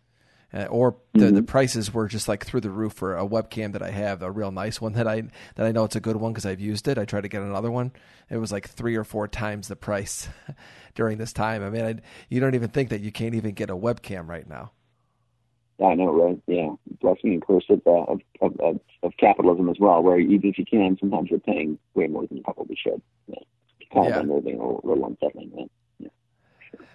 [0.55, 1.35] uh, or the, mm-hmm.
[1.35, 4.31] the prices were just like through the roof for a webcam that I have, a
[4.31, 5.23] real nice one that I
[5.57, 6.99] that I know it's a good one because I've used it.
[6.99, 7.93] I tried to get another one,
[8.31, 10.29] it was like three or four times the price
[10.95, 11.63] during this time.
[11.63, 11.95] I mean, I,
[12.29, 14.73] you don't even think that you can't even get a webcam right now.
[15.79, 16.41] Yeah, I know, right?
[16.47, 18.21] Yeah, blessing and curse of, uh, of,
[18.61, 22.27] of, of, capitalism as well, where even if you can, sometimes you're paying way more
[22.27, 23.03] than you probably should.
[23.27, 23.39] Yeah.
[23.93, 25.51] Kind of unnerving or a little unsettling.
[25.57, 25.65] Yeah.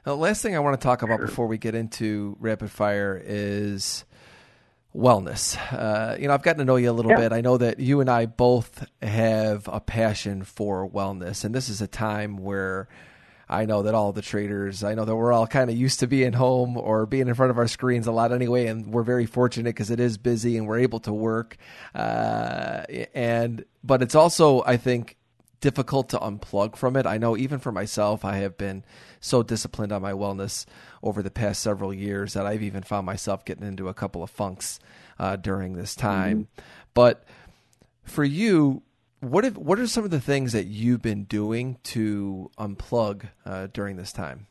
[0.03, 4.05] The last thing I want to talk about before we get into rapid fire is
[4.95, 5.57] wellness.
[5.71, 7.17] Uh, you know, I've gotten to know you a little yeah.
[7.17, 7.31] bit.
[7.31, 11.81] I know that you and I both have a passion for wellness, and this is
[11.81, 12.87] a time where
[13.47, 16.07] I know that all the traders, I know that we're all kind of used to
[16.07, 19.25] being home or being in front of our screens a lot anyway, and we're very
[19.25, 21.57] fortunate because it is busy and we're able to work.
[21.95, 22.83] Uh,
[23.15, 25.17] and but it's also, I think,
[25.61, 27.05] difficult to unplug from it.
[27.05, 28.83] I know even for myself, I have been
[29.19, 30.65] so disciplined on my wellness
[31.03, 34.29] over the past several years that I've even found myself getting into a couple of
[34.29, 34.79] funks
[35.17, 36.43] uh, during this time.
[36.43, 36.65] Mm-hmm.
[36.93, 37.23] But
[38.03, 38.83] for you,
[39.19, 43.67] what if, what are some of the things that you've been doing to unplug uh,
[43.67, 44.47] during this time?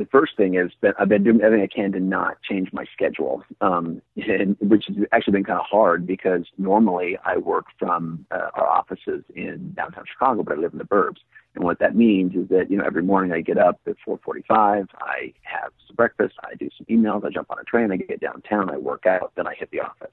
[0.00, 2.86] The first thing is that I've been doing everything I can to not change my
[2.92, 8.26] schedule, um, and, which has actually been kind of hard because normally I work from
[8.30, 11.18] uh, our offices in downtown Chicago, but I live in the burbs.
[11.54, 14.86] And what that means is that you know every morning I get up at 4:45,
[15.00, 18.20] I have some breakfast, I do some emails, I jump on a train, I get
[18.20, 20.12] downtown, I work out, then I hit the office.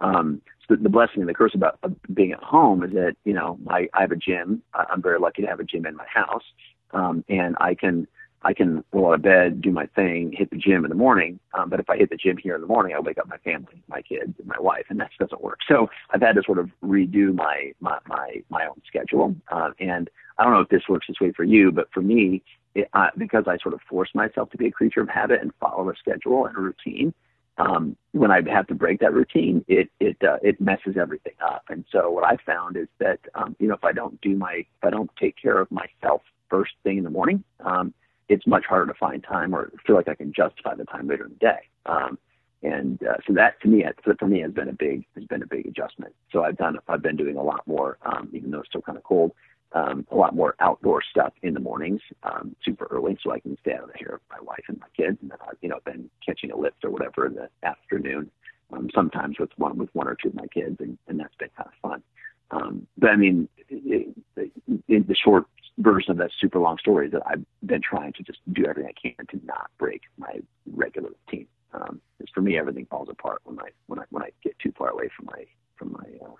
[0.00, 1.78] Um, so the blessing and the curse about
[2.12, 4.62] being at home is that you know I, I have a gym.
[4.74, 6.44] I'm very lucky to have a gym in my house,
[6.92, 8.06] um, and I can
[8.44, 11.40] I can roll out of bed, do my thing, hit the gym in the morning.
[11.54, 13.38] Um, but if I hit the gym here in the morning, I wake up my
[13.38, 15.60] family, my kids, and my wife, and that doesn't work.
[15.66, 19.34] So I've had to sort of redo my my my, my own schedule.
[19.50, 22.42] Uh, and I don't know if this works this way for you, but for me,
[22.74, 25.52] it, uh, because I sort of force myself to be a creature of habit and
[25.60, 27.14] follow a schedule and a routine.
[27.56, 31.64] Um, when I have to break that routine, it it uh, it messes everything up.
[31.70, 34.54] And so what I found is that um, you know if I don't do my
[34.54, 37.94] if I don't take care of myself first thing in the morning, um,
[38.28, 41.24] it's much harder to find time or feel like I can justify the time later
[41.24, 41.68] in the day.
[41.86, 42.18] Um,
[42.62, 45.42] and uh, so that to me, that for me, has been a big has been
[45.42, 46.14] a big adjustment.
[46.32, 48.96] So I've done I've been doing a lot more, um, even though it's still kind
[48.96, 49.32] of cold,
[49.72, 53.58] um, a lot more outdoor stuff in the mornings, um, super early, so I can
[53.60, 55.68] stay out of the hair of my wife and my kids, and then I've you
[55.68, 58.30] know been catching a lift or whatever in the afternoon,
[58.72, 61.50] um, sometimes with one with one or two of my kids, and, and that's been
[61.56, 62.02] kind of fun.
[62.50, 65.46] Um, but I mean, it, it, the short
[65.78, 69.08] version of that super long story that I've been trying to just do everything I
[69.08, 70.40] can to not break my
[70.72, 71.46] regular routine.
[71.72, 74.72] Um, because for me, everything falls apart when I when I when I get too
[74.78, 75.44] far away from my
[75.76, 76.34] from my uh,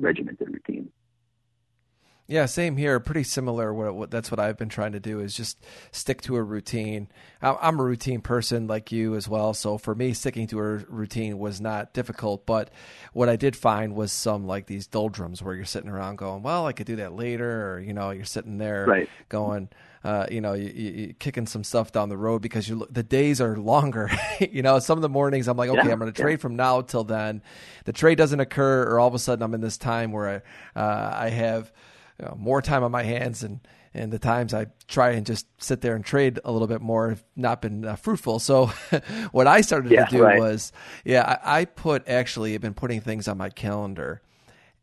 [0.00, 0.90] regimented routine.
[2.32, 2.98] Yeah, same here.
[2.98, 3.74] Pretty similar.
[3.74, 7.08] What, what, that's what I've been trying to do is just stick to a routine.
[7.42, 9.52] I'm a routine person like you as well.
[9.52, 12.46] So for me, sticking to a routine was not difficult.
[12.46, 12.70] But
[13.12, 16.66] what I did find was some like these doldrums where you're sitting around going, "Well,
[16.66, 19.10] I could do that later," or you know, you're sitting there right.
[19.28, 19.68] going.
[20.02, 23.42] Uh, you know, you, you, kicking some stuff down the road because you the days
[23.42, 24.10] are longer.
[24.40, 26.24] you know, some of the mornings I'm like, okay, yeah, I'm going to yeah.
[26.24, 27.42] trade from now till then.
[27.84, 30.42] The trade doesn't occur, or all of a sudden I'm in this time where
[30.74, 31.70] I uh, I have
[32.22, 33.60] you know, more time on my hands and
[33.94, 37.10] and the times I try and just sit there and trade a little bit more
[37.10, 38.38] have not been uh, fruitful.
[38.38, 38.66] So
[39.32, 40.38] what I started yeah, to do right.
[40.38, 40.72] was,
[41.04, 44.22] yeah, I, I put actually have been putting things on my calendar.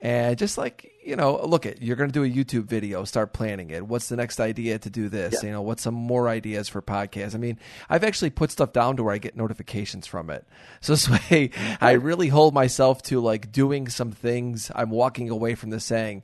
[0.02, 3.34] And just like you know look at you're going to do a youtube video start
[3.34, 3.86] planning it.
[3.86, 5.34] What's the next idea to do this?
[5.34, 5.48] Yeah.
[5.48, 7.36] you know what's some more ideas for podcasts?
[7.36, 10.48] I mean i've actually put stuff down to where i get notifications from it.
[10.80, 11.50] So this way
[11.82, 14.72] i really hold myself to like doing some things.
[14.74, 16.24] I'm walking away from the saying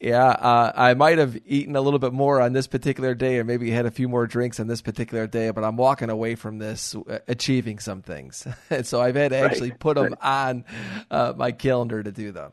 [0.00, 3.44] yeah, uh, I might have eaten a little bit more on this particular day, or
[3.44, 6.58] maybe had a few more drinks on this particular day, but I'm walking away from
[6.58, 8.46] this uh, achieving some things.
[8.70, 9.78] and so I've had to actually right.
[9.78, 10.64] put them on
[11.10, 12.52] uh, my calendar to do them.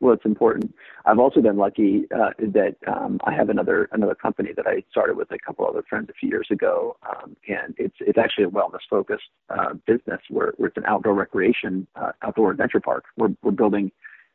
[0.00, 0.74] Well, it's important.
[1.06, 5.16] I've also been lucky uh, that um, I have another another company that I started
[5.16, 8.50] with a couple other friends a few years ago, um, and it's it's actually a
[8.50, 13.04] wellness focused uh, business where, where it's an outdoor recreation, uh, outdoor adventure park.
[13.16, 13.92] We're we're building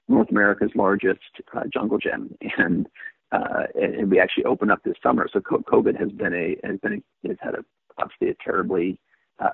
[0.10, 1.20] North America's largest
[1.56, 2.88] uh, jungle gym, and
[3.32, 5.28] uh, and we actually opened up this summer.
[5.32, 7.64] So COVID has been a has been a, has had a
[7.98, 9.00] obviously a terribly
[9.40, 9.50] uh,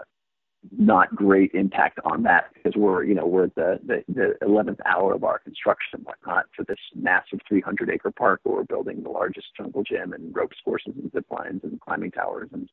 [0.78, 4.80] not great impact on that because we're you know we're at the the, the 11th
[4.86, 9.04] hour of our construction and whatnot for this massive 300 acre park where we're building
[9.04, 12.70] the largest jungle gym and ropes courses and zip lines and climbing towers and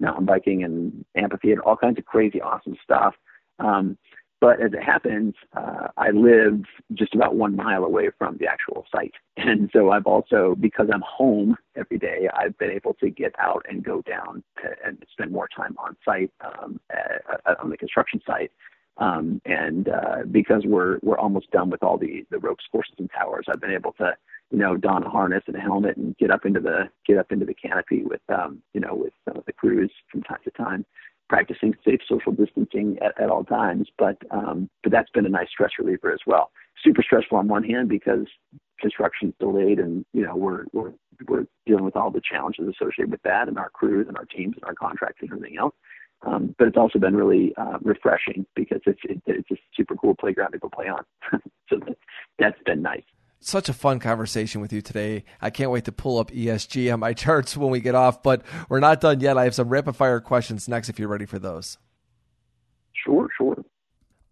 [0.00, 3.14] mountain biking and amphitheater all kinds of crazy awesome stuff.
[3.58, 3.96] Um,
[4.40, 6.62] but as it happens, uh, I live
[6.94, 9.14] just about one mile away from the actual site.
[9.38, 13.64] And so I've also, because I'm home every day, I've been able to get out
[13.68, 17.22] and go down to, and spend more time on site, um, at,
[17.62, 18.50] on the construction site.
[18.98, 23.10] Um, and uh, because we're we're almost done with all the the ropes courses and
[23.10, 24.16] towers, I've been able to
[24.50, 27.30] you know don a harness and a helmet and get up into the get up
[27.30, 30.50] into the canopy with um, you know with some of the crews from time to
[30.52, 30.86] time
[31.28, 33.88] practicing safe social distancing at, at all times.
[33.98, 36.50] But um, but that's been a nice stress reliever as well.
[36.82, 38.26] Super stressful on one hand because
[38.80, 40.92] construction's delayed, and you know we're we're
[41.28, 44.54] we're dealing with all the challenges associated with that, and our crews and our teams
[44.56, 45.74] and our contractors and everything else.
[46.22, 50.14] Um, but it's also been really uh, refreshing because it's it, it's a super cool
[50.14, 51.04] playground to go play on.
[51.68, 51.98] so that,
[52.38, 53.04] that's been nice
[53.46, 55.24] such a fun conversation with you today.
[55.40, 58.42] I can't wait to pull up ESG on my charts when we get off, but
[58.68, 59.38] we're not done yet.
[59.38, 61.78] I have some rapid fire questions next if you're ready for those.
[62.92, 63.64] Sure, sure.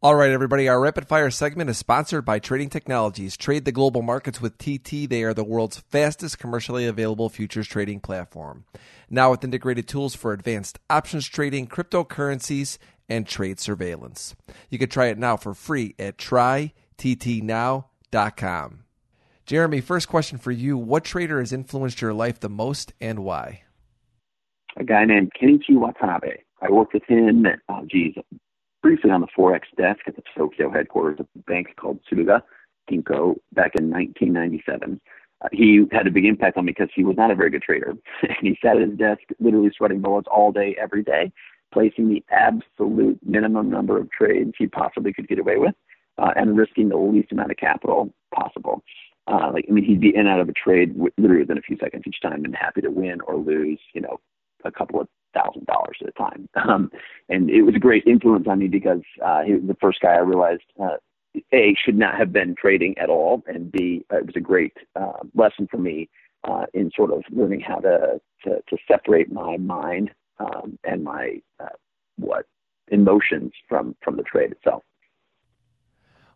[0.03, 0.69] All right, everybody.
[0.69, 3.39] Our rapid fire segment is sponsored by Trading Technologies.
[3.39, 5.09] Trade the global markets with TT.
[5.09, 8.67] They are the world's fastest commercially available futures trading platform.
[9.09, 12.77] Now with integrated tools for advanced options trading, cryptocurrencies,
[13.09, 14.35] and trade surveillance.
[14.69, 18.84] You can try it now for free at tryttnow.com.
[19.47, 20.79] Jeremie, first question for you.
[20.79, 23.63] What trader has influenced your life the most and why?
[24.79, 26.39] A guy named Kenichi Watanabe.
[26.63, 28.15] I worked with him oh, geez,
[28.83, 32.41] briefly on the Forex desk at the Tokyo headquarters of a bank called Suruga
[32.91, 34.99] Ginko back in 1997.
[35.43, 37.63] Uh, he had a big impact on me because he was not a very good
[37.63, 37.91] trader.
[38.23, 41.31] and he sat at his desk literally sweating bullets all day, every day,
[41.71, 45.75] placing the absolute minimum number of trades he possibly could get away with
[46.19, 48.83] uh, and risking the least amount of capital possible.
[49.27, 51.63] Uh, like I mean, he'd be in and out of a trade literally within a
[51.63, 53.81] few seconds each time, and happy to win or lose.
[53.95, 54.21] You know,
[54.65, 56.49] a couple of thousand dollars at a time.
[56.67, 56.91] Um,
[57.29, 60.13] and it was a great influence on me because uh, he was the first guy
[60.13, 60.97] I realized uh,
[61.53, 65.21] a should not have been trading at all, and b it was a great uh,
[65.35, 66.09] lesson for me
[66.45, 71.41] uh, in sort of learning how to to, to separate my mind um, and my
[71.61, 71.77] uh,
[72.17, 72.47] what
[72.89, 74.83] emotions from from the trade itself.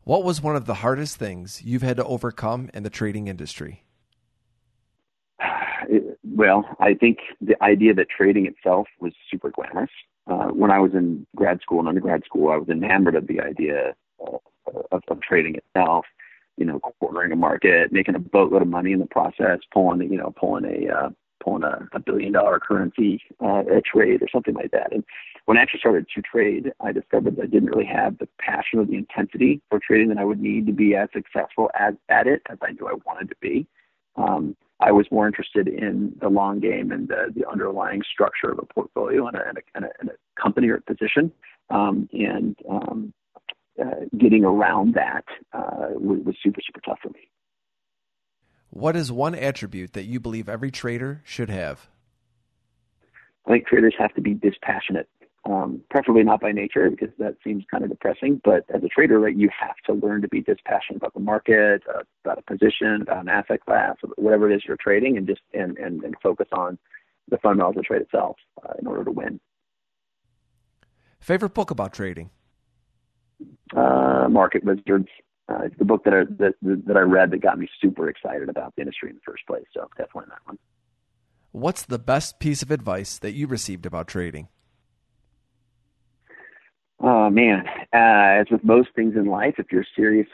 [0.09, 3.85] What was one of the hardest things you've had to overcome in the trading industry?
[6.25, 9.91] Well, I think the idea that trading itself was super glamorous.
[10.29, 13.41] Uh, when I was in grad school and undergrad school, I was enamored of the
[13.41, 13.95] idea
[14.25, 14.37] uh,
[14.93, 16.07] of, of trading itself.
[16.57, 20.19] You know, cornering a market, making a boatload of money in the process, pulling, you
[20.19, 21.09] know, pulling a uh,
[21.49, 24.93] pulling a, a billion dollar currency uh, a trade or something like that.
[24.93, 25.05] And
[25.47, 28.79] when I actually started to trade, I discovered that I didn't really have the passion
[28.79, 32.27] or the intensity for trading that I would need to be as successful as, at
[32.27, 33.67] it as I knew I wanted to be.
[34.17, 38.59] Um, I was more interested in the long game and the, the underlying structure of
[38.59, 41.33] a portfolio and a, and a, and a, and a company or position.
[41.71, 43.13] Um, and um,
[43.81, 47.29] uh, getting around that uh, was, was super, super tough for me.
[48.79, 51.89] What is one attribute that you believe every trader should have?
[53.45, 55.09] I think traders have to be dispassionate,
[55.45, 58.41] um, preferably not by nature because that seems kind of depressing.
[58.45, 61.83] But as a trader, right, you have to learn to be dispassionate about the market,
[61.93, 65.41] uh, about a position, about an asset class, whatever it is you're trading, and just
[65.53, 66.79] and and, and focus on
[67.29, 69.41] the fundamentals of the trade itself uh, in order to win.
[71.19, 72.31] Favorite book about trading?
[73.77, 75.09] uh, Market Wizards.
[75.49, 78.49] Uh, it's the book that I, that, that I read that got me super excited
[78.49, 79.65] about the industry in the first place.
[79.73, 80.59] So definitely that one.
[81.53, 84.49] What's the best piece of advice that you received about trading?
[87.01, 90.27] Oh man, uh, as with most things in life, if you're serious,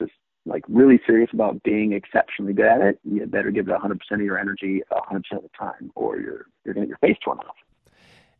[0.47, 4.21] like really serious about being exceptionally good at it, you better give it 100% of
[4.21, 7.39] your energy 100% of the time, or you're you're going to get your face torn
[7.39, 7.55] off.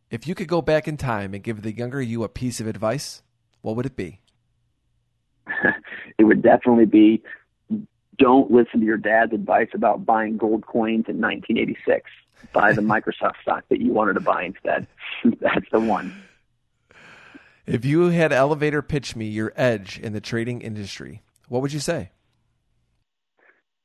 [0.09, 2.67] If you could go back in time and give the younger you a piece of
[2.67, 3.21] advice,
[3.61, 4.21] what would it be?
[6.17, 7.21] it would definitely be
[8.17, 12.09] don't listen to your dad's advice about buying gold coins in 1986.
[12.53, 14.87] Buy the Microsoft stock that you wanted to buy instead.
[15.41, 16.15] That's the one.
[17.65, 21.79] If you had elevator pitch me your edge in the trading industry, what would you
[21.79, 22.11] say?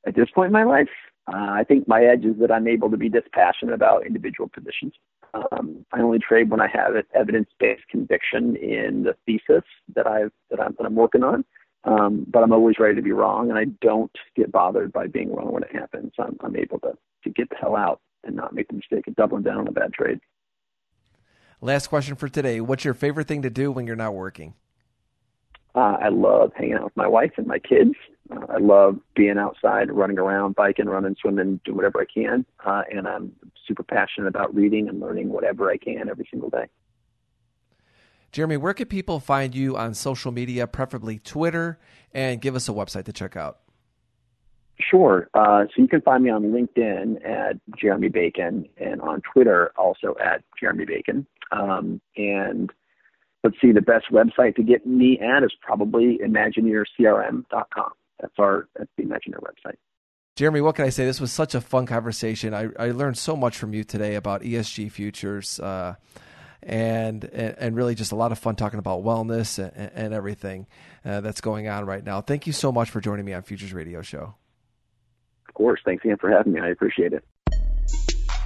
[0.06, 0.88] At this point in my life,
[1.32, 4.94] uh, I think my edge is that I'm able to be dispassionate about individual positions.
[5.34, 9.64] Um, I only trade when I have an evidence-based conviction in the thesis
[9.94, 11.44] that I've that I'm, that I'm working on.
[11.84, 15.34] Um, but I'm always ready to be wrong, and I don't get bothered by being
[15.34, 16.12] wrong when it happens.
[16.18, 16.92] I'm, I'm able to
[17.24, 19.72] to get the hell out and not make the mistake of doubling down on a
[19.72, 20.20] bad trade.
[21.60, 24.54] Last question for today: What's your favorite thing to do when you're not working?
[25.74, 27.94] Uh, I love hanging out with my wife and my kids.
[28.32, 32.44] I love being outside, running around, biking, running, swimming, doing whatever I can.
[32.64, 33.32] Uh, and I'm
[33.66, 36.66] super passionate about reading and learning whatever I can every single day.
[38.32, 41.80] Jeremie, where can people find you on social media, preferably Twitter,
[42.14, 43.58] and give us a website to check out?
[44.78, 45.28] Sure.
[45.34, 50.14] Uh, so you can find me on LinkedIn at Jeremie Bacon and on Twitter also
[50.24, 51.26] at Jeremie Bacon.
[51.52, 52.72] Um, and
[53.44, 57.90] let's see, the best website to get me at is probably imagineercrm.com.
[58.20, 59.76] That's our that's the Imagineer website.
[60.36, 61.04] Jeremie, what can I say?
[61.04, 62.54] This was such a fun conversation.
[62.54, 65.60] I, I learned so much from you today about ESG futures.
[65.60, 65.96] Uh,
[66.62, 70.66] and, and really just a lot of fun talking about wellness and, and everything
[71.04, 72.20] uh, that's going on right now.
[72.20, 74.34] Thank you so much for joining me on Futures Radio Show.
[75.48, 75.80] Of course.
[75.84, 76.60] Thanks again for having me.
[76.60, 77.24] I appreciate it.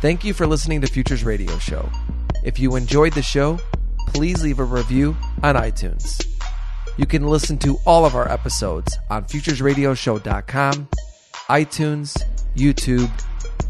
[0.00, 1.88] Thank you for listening to Futures Radio Show.
[2.44, 3.58] If you enjoyed the show,
[4.08, 6.34] please leave a review on iTunes.
[6.97, 10.88] You can listen to all of our episodes on futuresradioshow.com,
[11.49, 12.22] iTunes,
[12.55, 13.11] YouTube,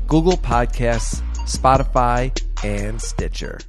[0.06, 2.30] Google Podcasts, Spotify,
[2.62, 3.60] and Stitcher.